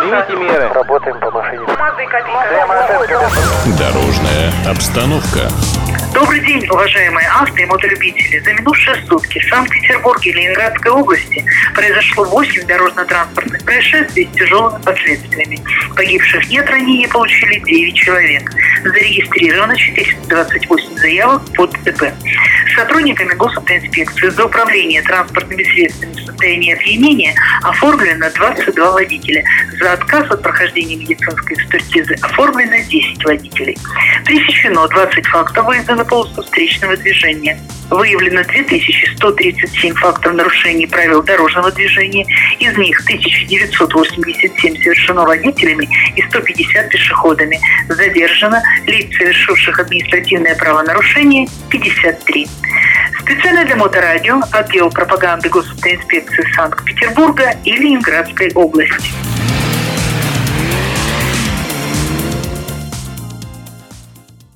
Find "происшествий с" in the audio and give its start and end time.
13.64-14.36